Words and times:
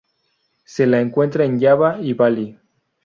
Se 0.65 0.87
la 0.87 0.99
encuentra 0.99 1.45
en 1.45 1.61
Java 1.61 1.99
y 2.01 2.13
Bali. 2.15 2.57